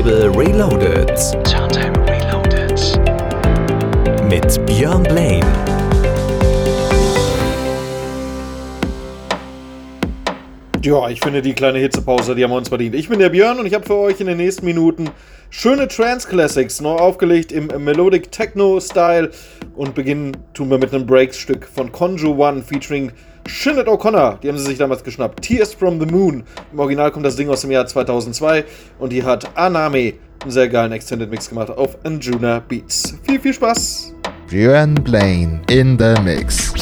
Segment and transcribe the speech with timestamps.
[0.00, 1.08] Turntable Reloaded.
[1.44, 2.80] Turntable Reloaded.
[4.30, 5.44] Mit Björn Blaine.
[10.82, 12.94] Ja, ich finde die kleine Hitzepause, die haben wir uns verdient.
[12.94, 15.10] Ich bin der Björn und ich habe für euch in den nächsten Minuten
[15.50, 19.30] schöne Trance Classics neu aufgelegt im Melodic Techno Style
[19.74, 23.12] und beginnen tun wir mit einem Breaks-Stück von Conjure One featuring
[23.46, 25.42] Shinnet O'Connor, die haben sie sich damals geschnappt.
[25.42, 26.44] Tears from the Moon.
[26.72, 28.64] Im Original kommt das Ding aus dem Jahr 2002
[28.98, 33.18] und die hat Aname einen sehr geilen Extended Mix gemacht auf Anjuna Beats.
[33.26, 34.14] Viel, viel Spaß!
[34.48, 36.72] Björn Blaine in the Mix.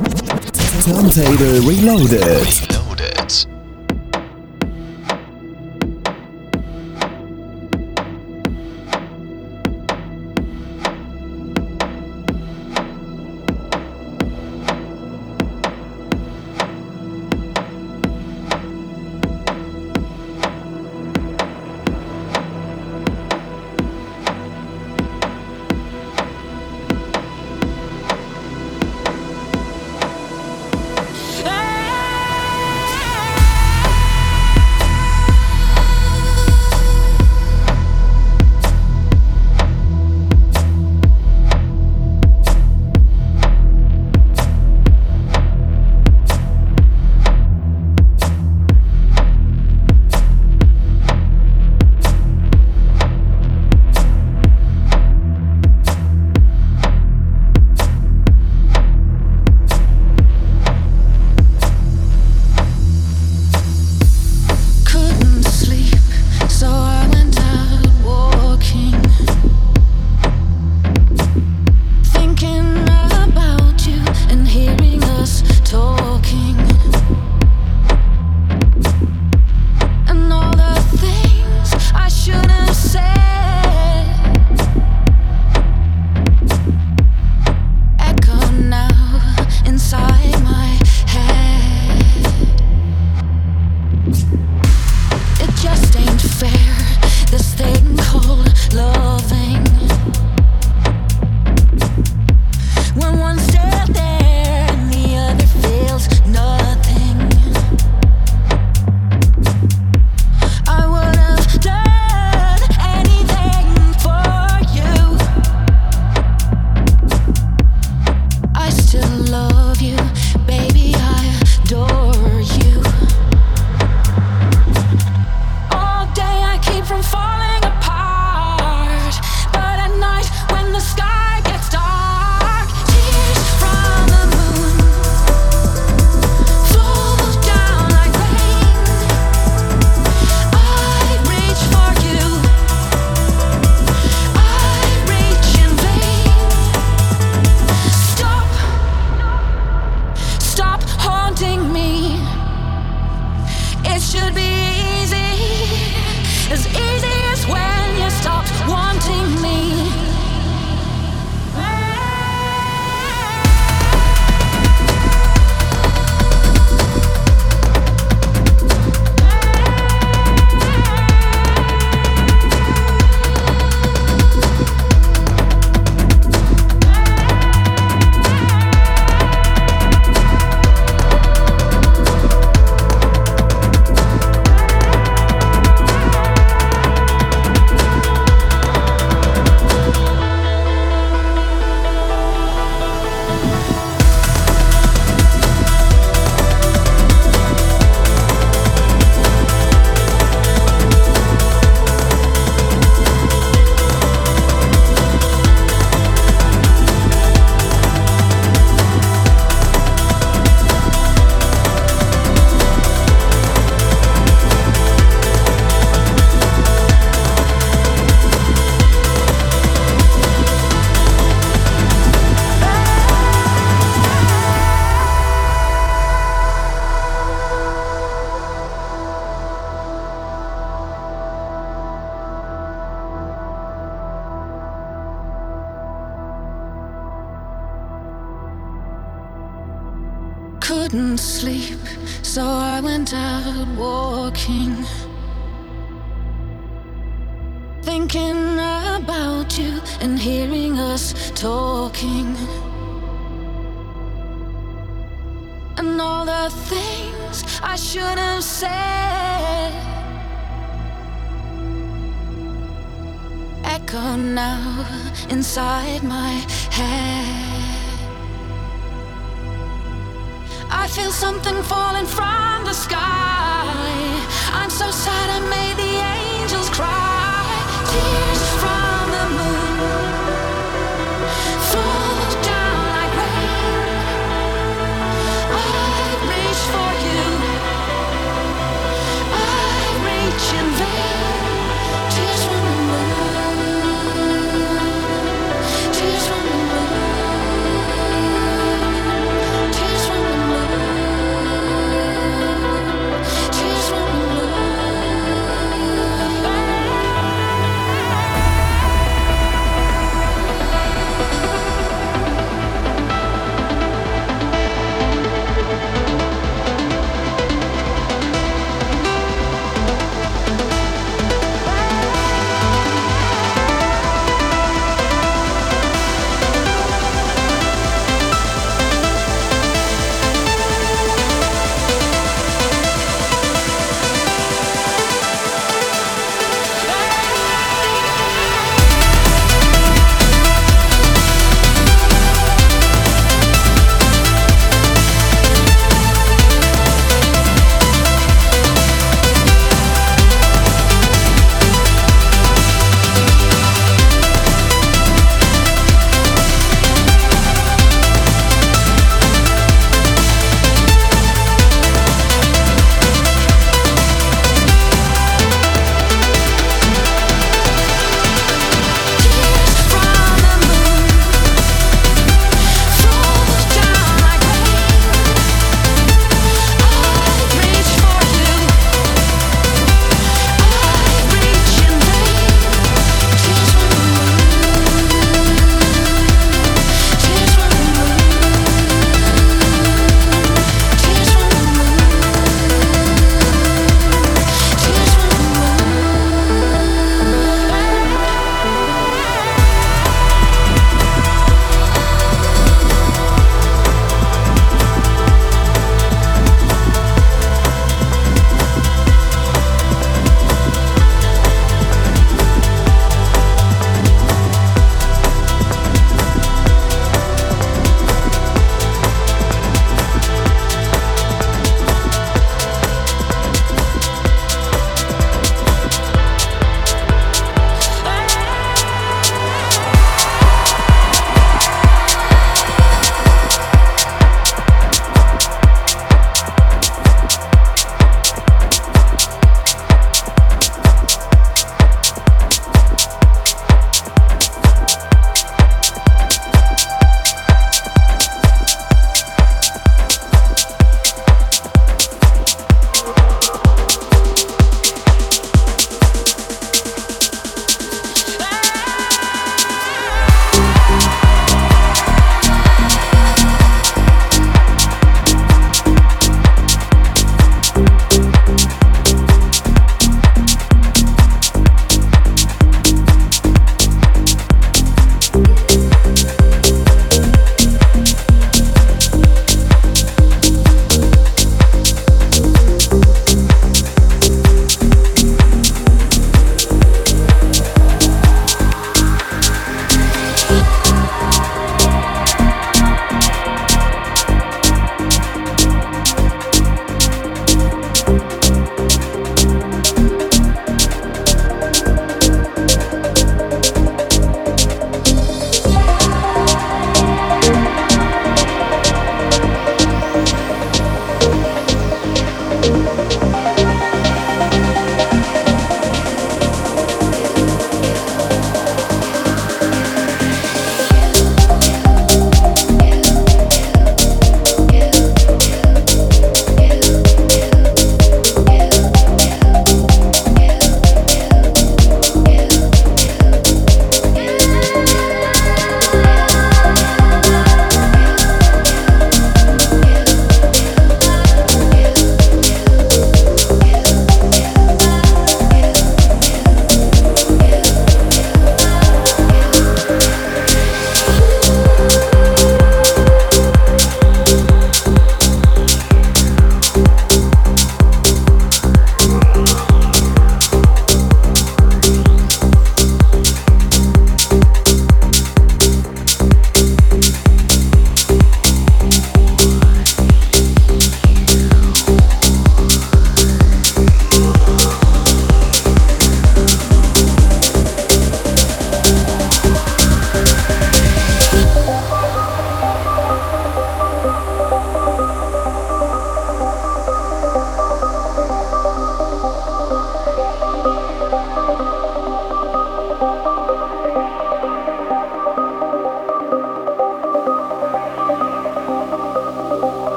[0.84, 1.60] Turntable.
[1.66, 2.77] Reloaded.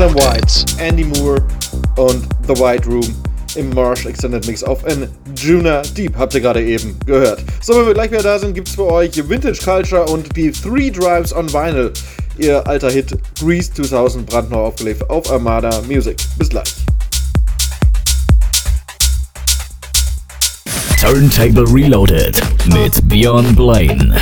[0.00, 1.42] Adam White, Andy Moore
[1.96, 3.14] und The White Room
[3.54, 7.44] im Marsh Extended Mix auf in Juna Deep, habt ihr gerade eben gehört.
[7.60, 10.52] So, wenn wir gleich wieder da sind, gibt es für euch Vintage Culture und die
[10.52, 11.92] Three Drives on Vinyl.
[12.38, 16.16] Ihr alter Hit Grease 2000 brandneu aufgelegt auf Armada Music.
[16.38, 16.74] Bis gleich.
[20.98, 24.16] Turntable Reloaded mit Björn Blaine.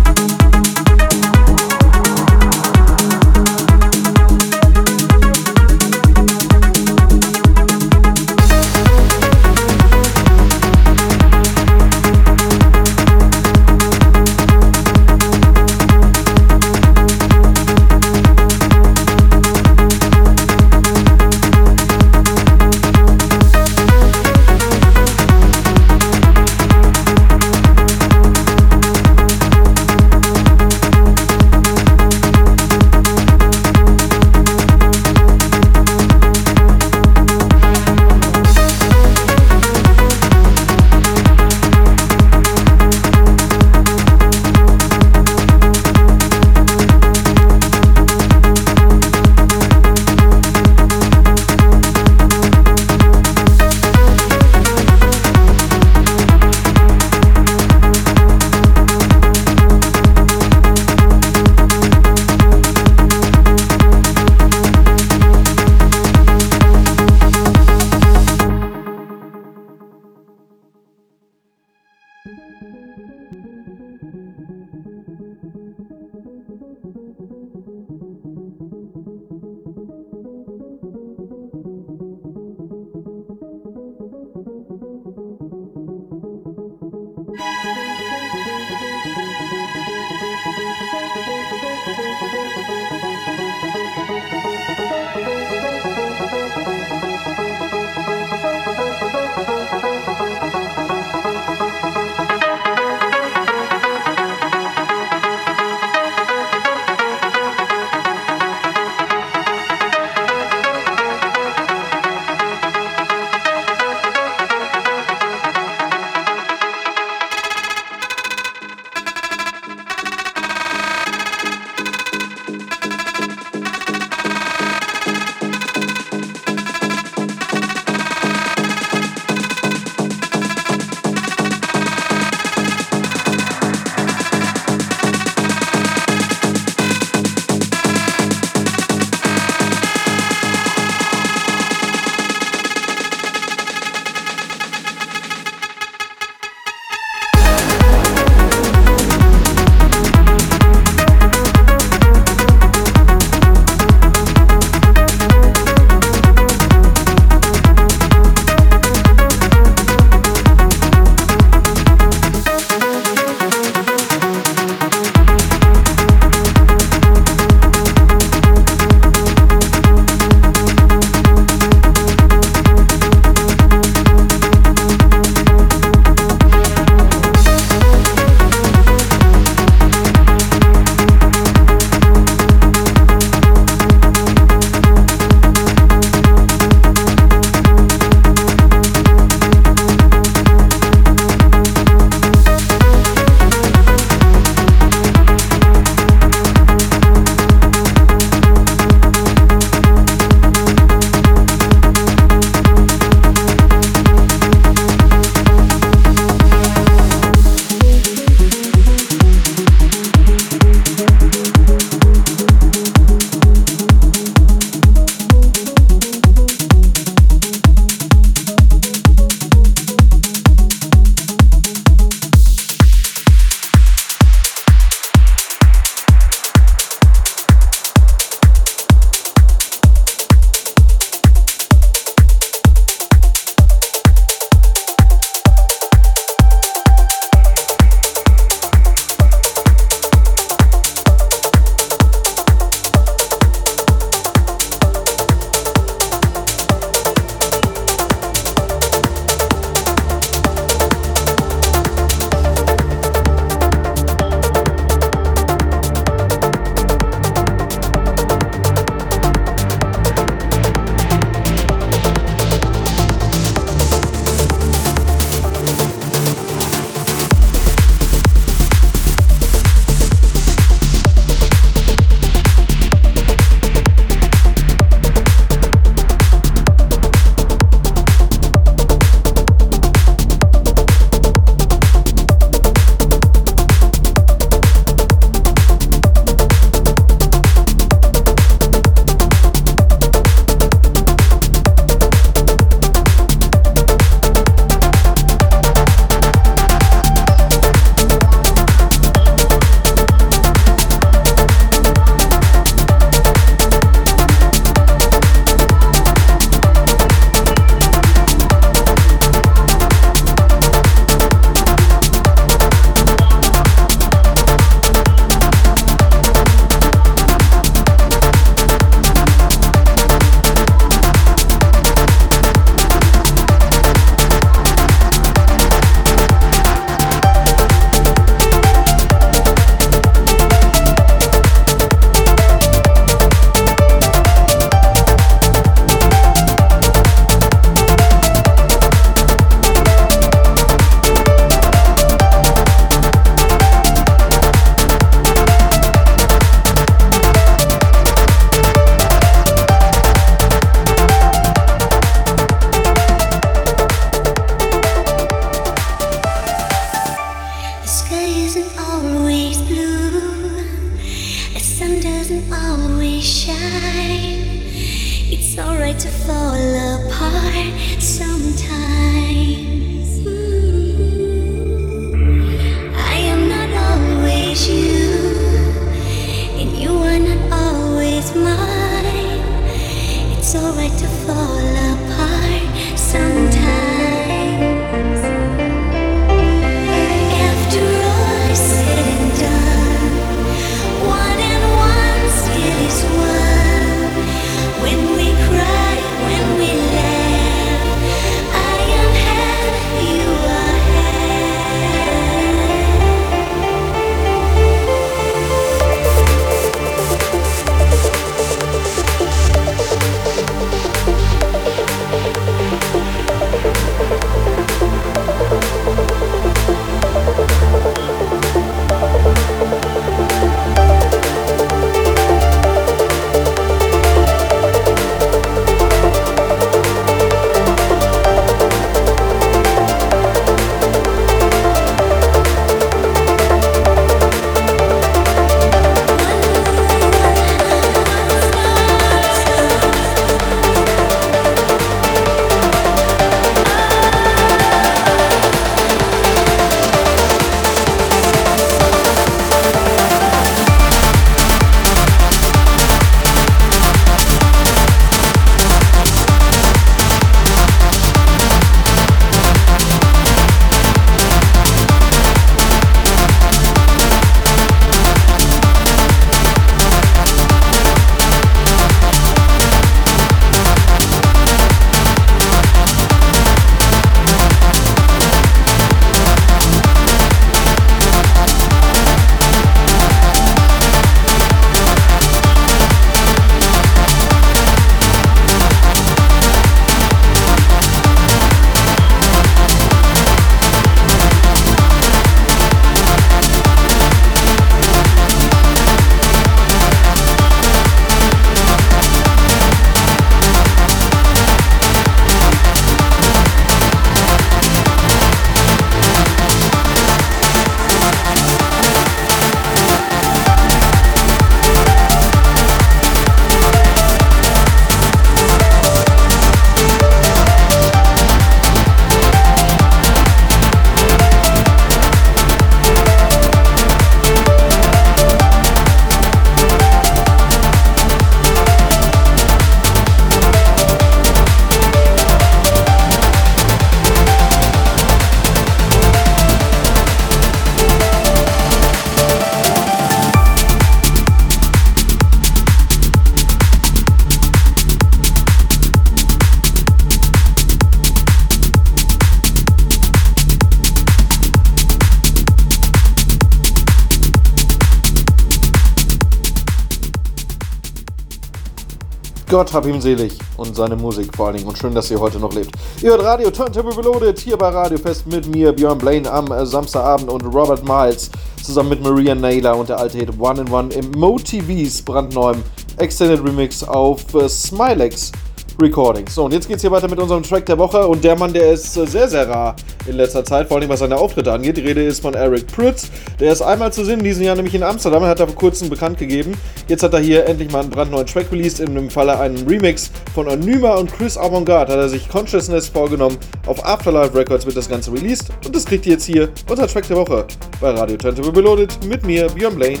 [559.52, 561.68] Gott hab ihm selig und seine Musik vor allen Dingen.
[561.68, 562.70] Und schön, dass ihr heute noch lebt.
[563.02, 566.64] Ihr hört Radio Turntable Reloaded hier bei Radio Fest mit mir, Björn Blaine, am äh,
[566.64, 568.30] Samstagabend und Robert Miles
[568.62, 572.62] zusammen mit Maria Naylor und der alte Hit One in One im MoTVs brandneuem
[572.96, 575.32] Extended Remix auf äh, Smilex
[575.80, 576.34] Recordings.
[576.34, 578.06] So, und jetzt geht's hier weiter mit unserem Track der Woche.
[578.06, 581.00] Und der Mann, der ist äh, sehr, sehr rar in letzter Zeit, vor allem was
[581.00, 581.76] seine Auftritte angeht.
[581.76, 583.10] Die Rede ist von Eric Prutz.
[583.38, 585.22] Der ist einmal zu sehen in diesem Jahr, nämlich in Amsterdam.
[585.22, 586.52] Er hat er vor kurzem bekannt gegeben.
[586.88, 588.80] Jetzt hat er hier endlich mal einen brandneuen Track released.
[588.80, 591.92] In dem Falle einen Remix von Onyma und Chris Avantgarde.
[591.92, 593.38] Hat er sich Consciousness vorgenommen.
[593.66, 595.50] Auf Afterlife Records wird das Ganze released.
[595.64, 597.46] Und das kriegt ihr jetzt hier unser Track der Woche
[597.80, 600.00] bei Radio Turntable Reloaded mit mir, Björn Blaine.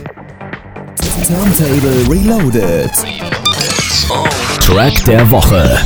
[1.26, 2.90] Turntable Reloaded.
[4.72, 5.78] Track der Woche.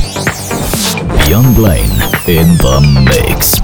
[1.25, 1.91] Björn Blaine
[2.25, 3.61] in the Mix.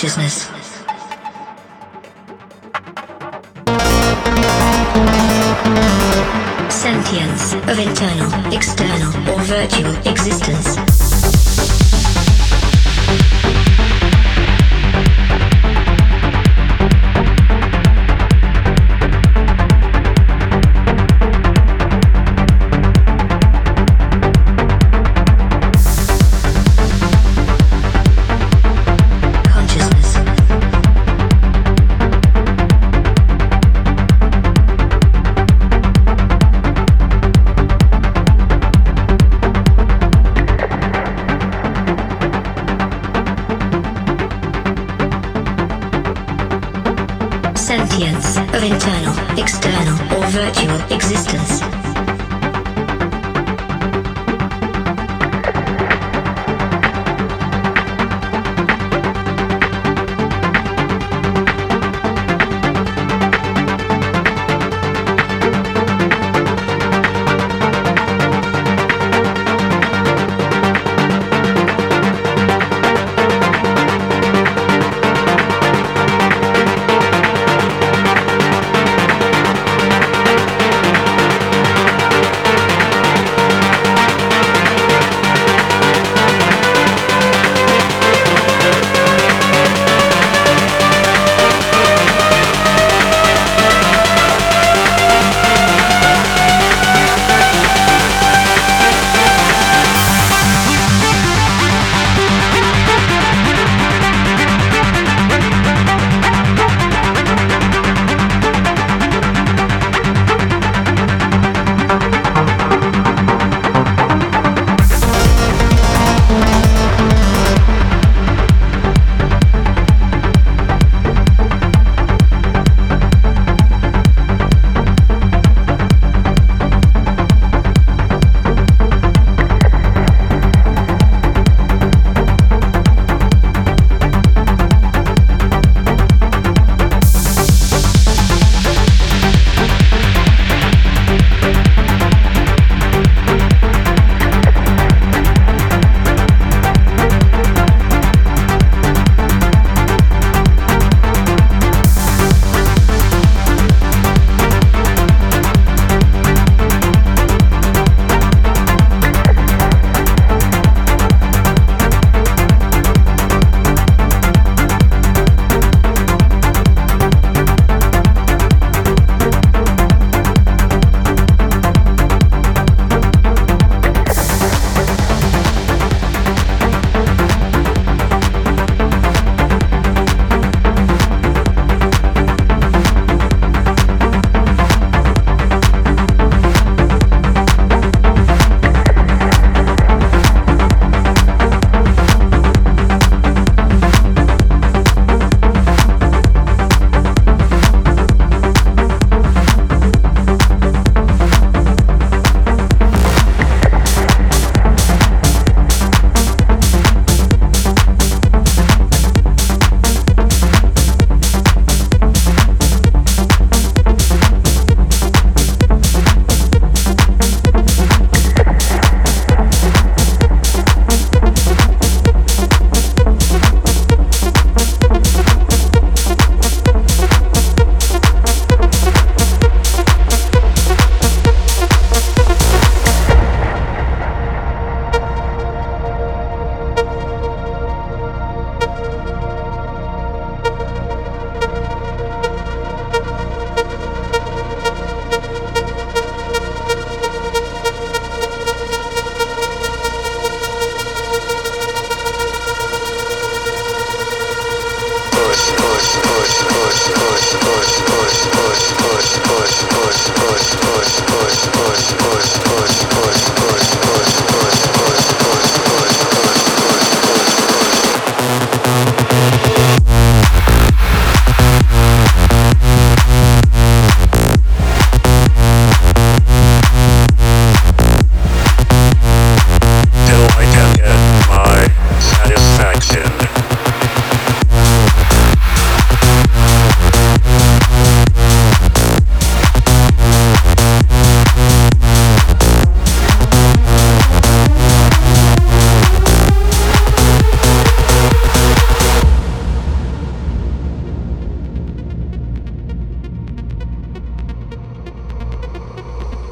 [0.00, 0.39] Consciousness.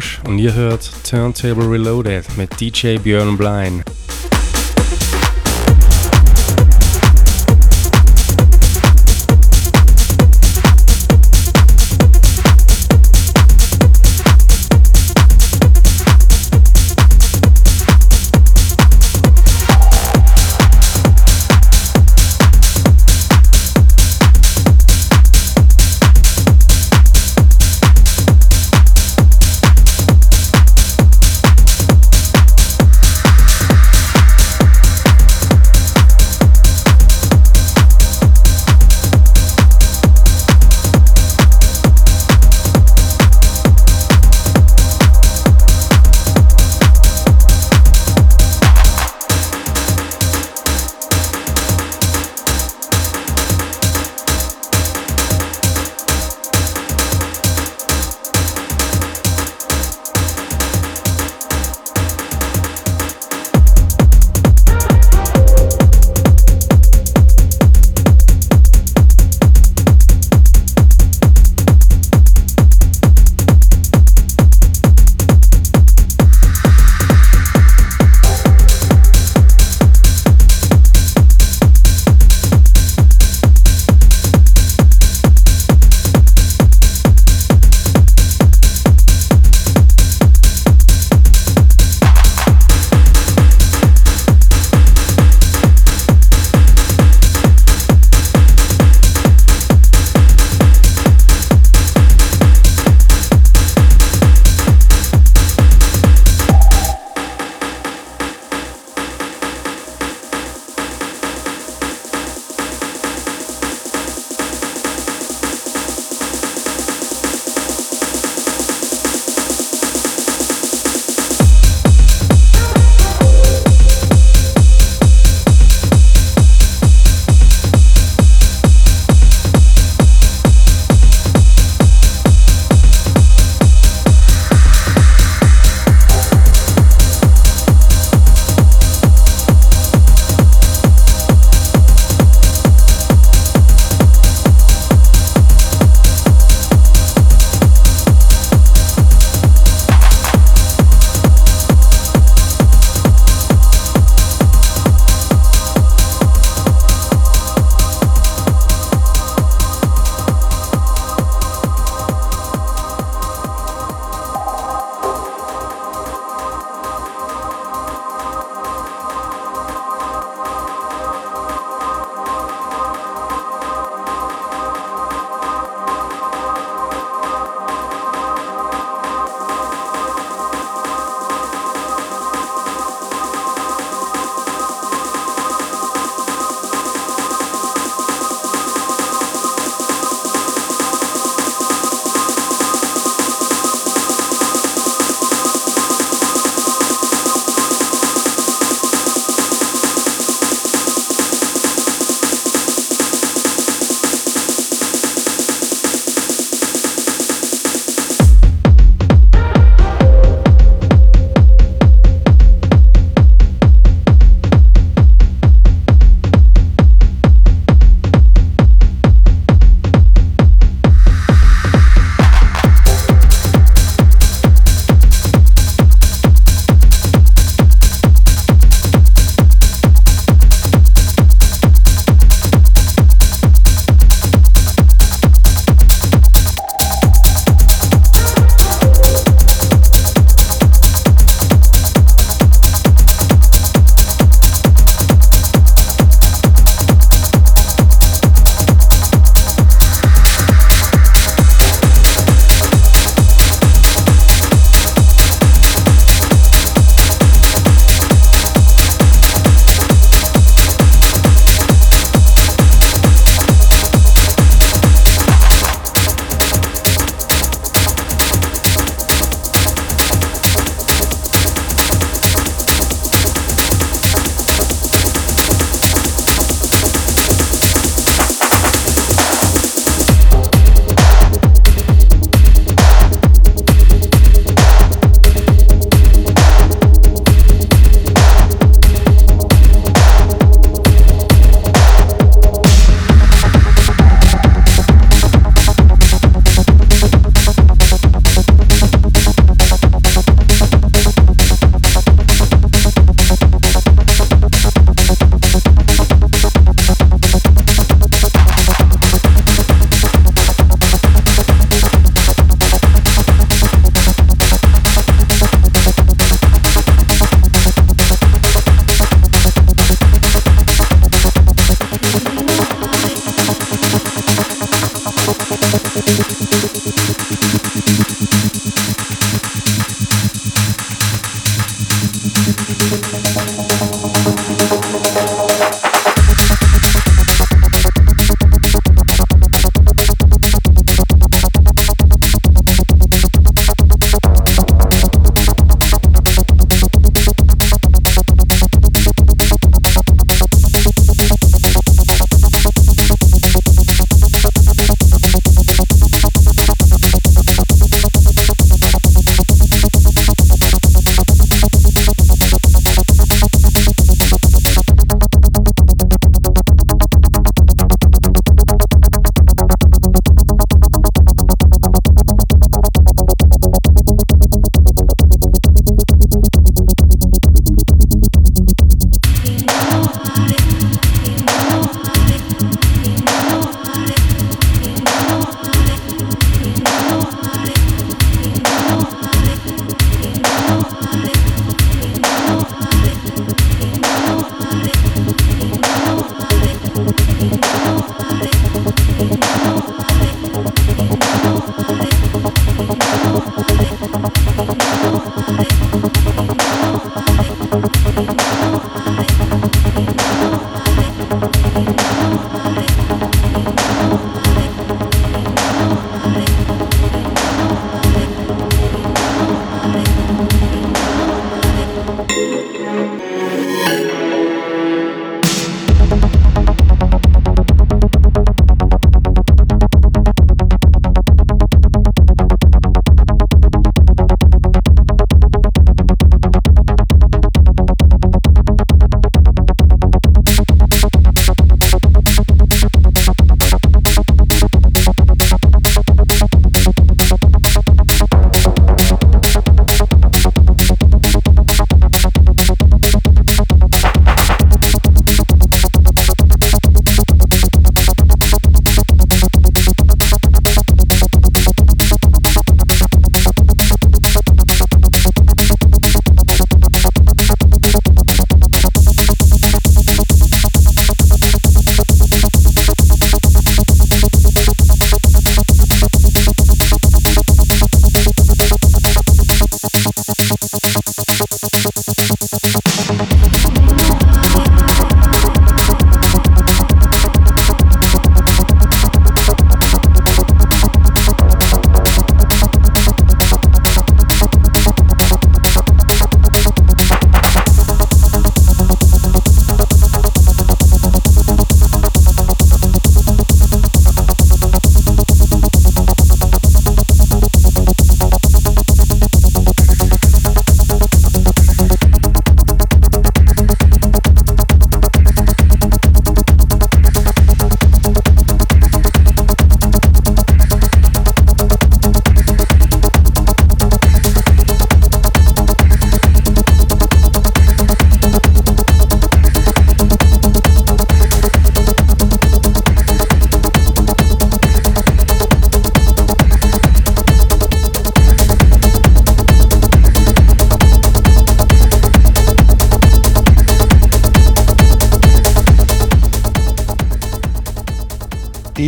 [0.00, 3.84] Wellenrausch und ihr hört Turntable Reloaded mit DJ Björn Blein.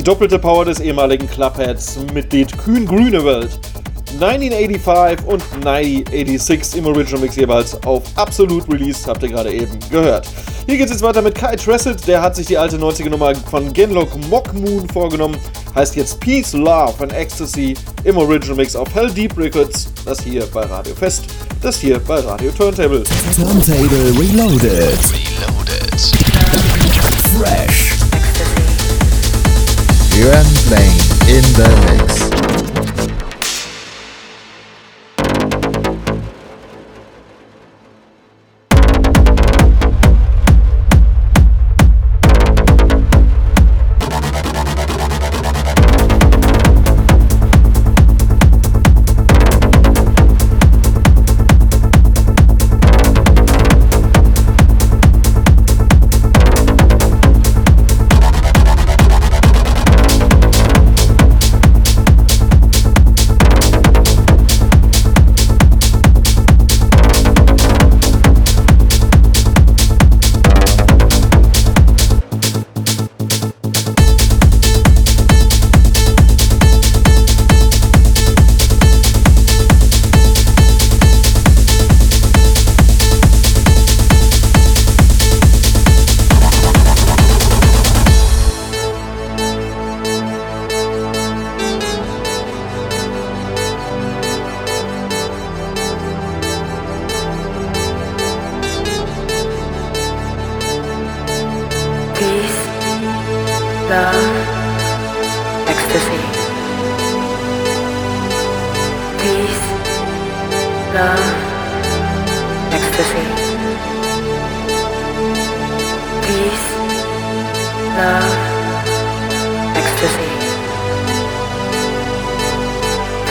[0.03, 3.51] Die doppelte Power des ehemaligen Clubheads Mitglied Kühn Grünewald.
[4.21, 10.29] 1985 und 1986 im Original Mix jeweils auf Absolute Release, habt ihr gerade eben gehört.
[10.67, 13.33] Hier geht es jetzt weiter mit Kai Tressett, der hat sich die alte 90er Nummer
[13.49, 15.37] von Genlock Mock Moon vorgenommen,
[15.77, 20.45] heißt jetzt Peace, Love and Ecstasy im Original Mix auf Hell Deep Records, das hier
[20.53, 21.27] bei Radio Fest,
[21.61, 23.05] das hier bei Radio Turntable.
[23.37, 24.99] Turntable Reloaded.
[25.13, 26.01] Reloaded.
[27.39, 28.02] Fresh.
[30.23, 32.22] Björn Blaine in the mix.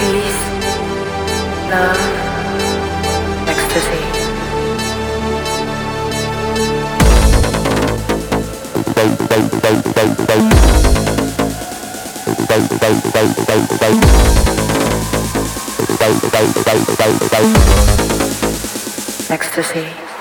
[0.01, 0.41] Peace,
[1.69, 2.01] love,
[3.47, 4.01] ecstasy.
[19.29, 20.20] Ecstasy.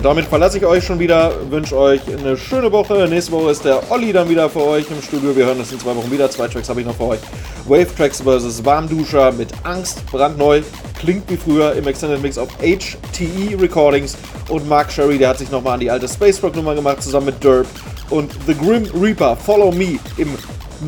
[0.00, 1.30] Und damit verlasse ich euch schon wieder.
[1.50, 3.06] Wünsche euch eine schöne Woche.
[3.06, 5.36] Nächste Woche ist der Olli dann wieder für euch im Studio.
[5.36, 6.30] Wir hören uns in zwei Wochen wieder.
[6.30, 7.20] Zwei Tracks habe ich noch für euch.
[7.66, 8.64] Wave Tracks vs.
[8.64, 10.62] Warmduscher mit Angst, brandneu.
[10.98, 14.16] Klingt wie früher im Extended Mix auf HTE Recordings.
[14.48, 17.26] Und Mark Sherry, der hat sich nochmal an die alte Space Rock Nummer gemacht, zusammen
[17.26, 17.66] mit Derp.
[18.08, 20.30] Und The Grim Reaper, Follow Me im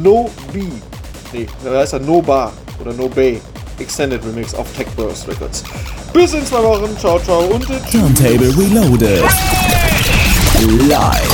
[0.03, 0.63] No B.
[1.35, 2.51] Nee, da heißt er No Bar
[2.81, 3.43] oder No Bay.
[3.79, 5.65] Extended Remix auf Tech Bros Records.
[6.13, 6.97] Bis in zwei Wochen.
[6.99, 7.67] Ciao, ciao und.
[7.91, 9.23] Turntable Reloaded.
[10.89, 11.33] Live.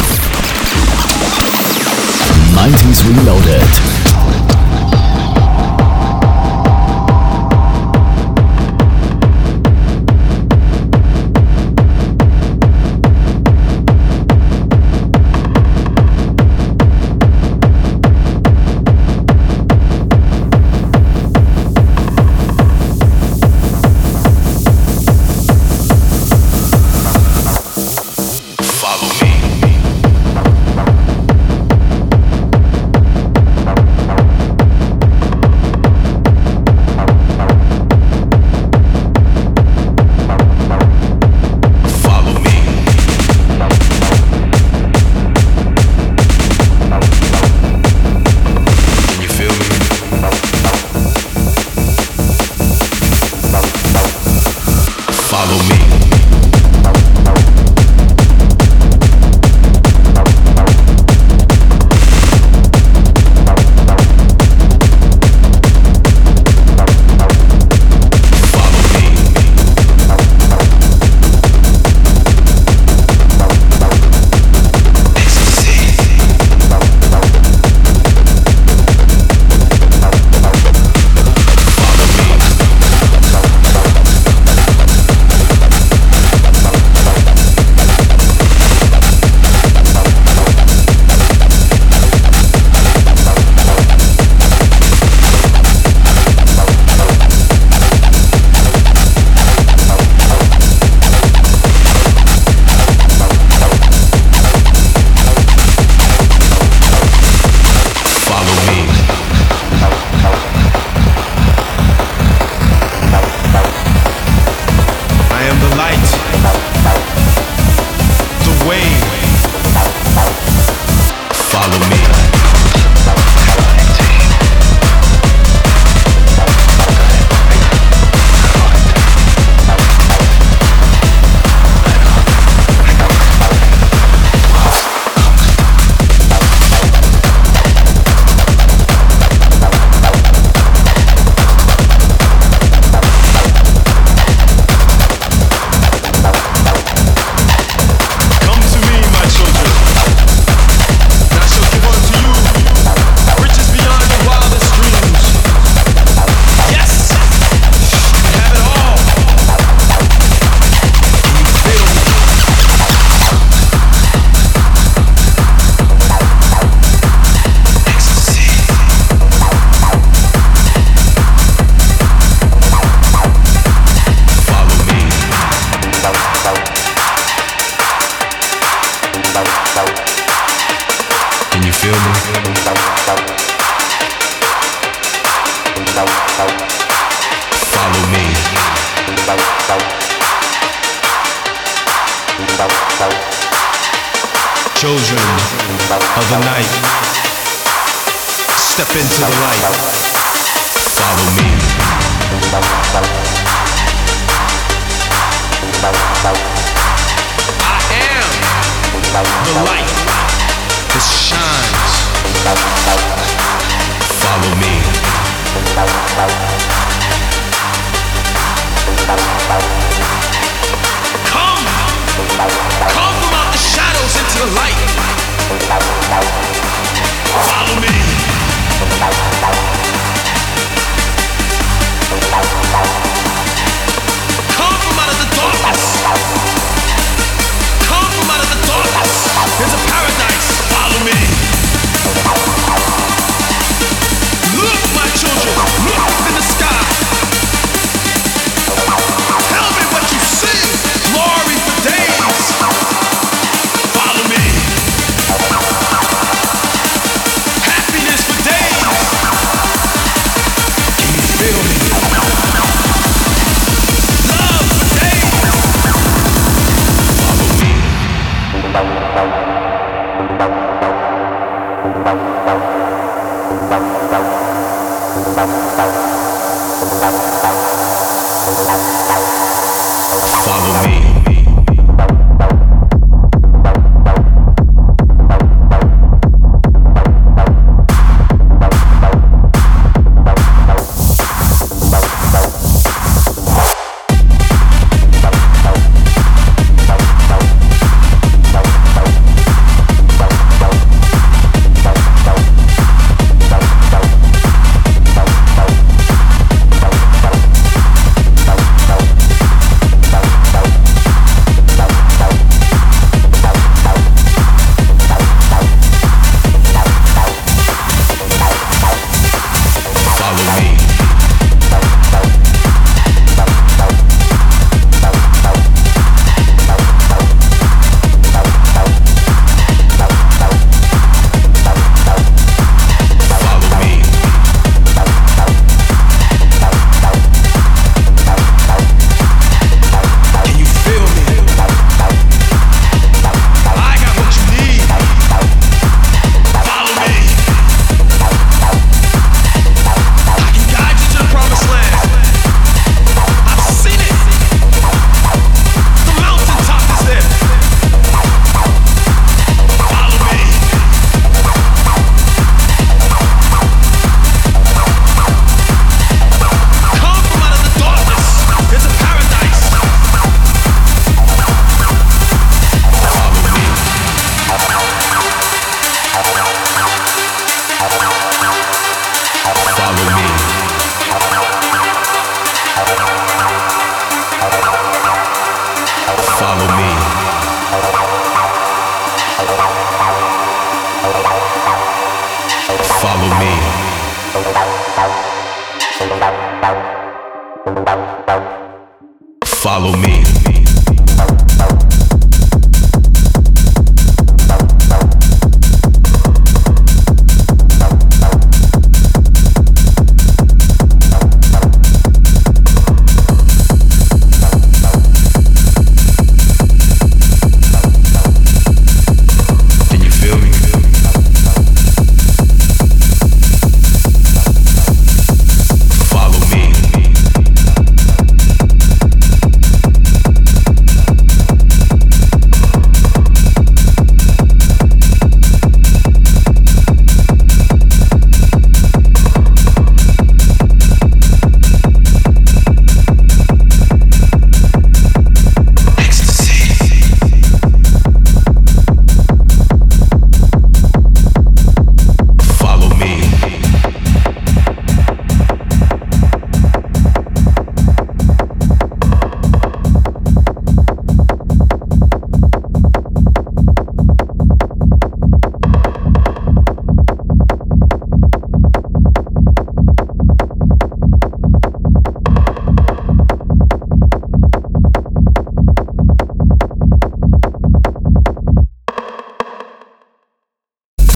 [2.55, 3.88] 90s Reloaded.